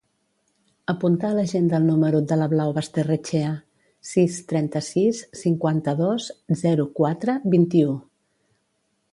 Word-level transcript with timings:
Apunta 0.93 1.27
a 1.27 1.33
l'agenda 1.39 1.75
el 1.79 1.85
número 1.89 2.21
de 2.31 2.37
la 2.39 2.47
Blau 2.53 2.73
Basterrechea: 2.77 3.51
sis, 4.13 4.39
trenta-sis, 4.53 5.21
cinquanta-dos, 5.43 6.31
zero, 6.65 6.91
quatre, 7.03 7.37
vint-i-u. 7.57 7.95